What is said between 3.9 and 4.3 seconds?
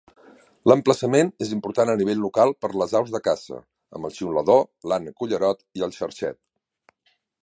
amb el